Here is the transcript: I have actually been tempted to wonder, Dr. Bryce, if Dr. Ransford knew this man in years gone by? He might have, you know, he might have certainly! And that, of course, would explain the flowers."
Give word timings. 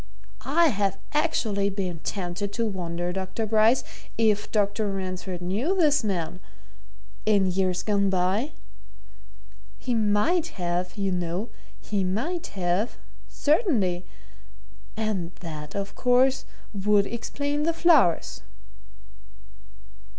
I 0.49 0.69
have 0.69 0.97
actually 1.13 1.69
been 1.69 1.99
tempted 1.99 2.51
to 2.53 2.65
wonder, 2.65 3.13
Dr. 3.13 3.45
Bryce, 3.45 3.83
if 4.17 4.51
Dr. 4.51 4.91
Ransford 4.91 5.43
knew 5.43 5.75
this 5.75 6.03
man 6.03 6.39
in 7.27 7.45
years 7.45 7.83
gone 7.83 8.09
by? 8.09 8.53
He 9.77 9.93
might 9.93 10.47
have, 10.57 10.97
you 10.97 11.11
know, 11.11 11.49
he 11.79 12.03
might 12.03 12.47
have 12.59 12.97
certainly! 13.27 14.07
And 14.97 15.33
that, 15.41 15.75
of 15.75 15.93
course, 15.93 16.45
would 16.73 17.05
explain 17.05 17.61
the 17.61 17.71
flowers." 17.71 18.41